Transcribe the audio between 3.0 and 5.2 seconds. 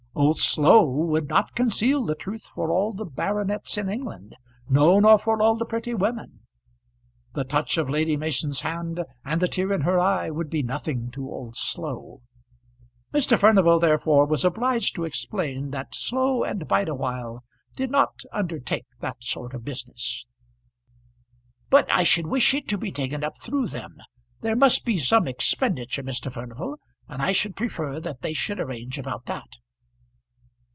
baronets in England no, nor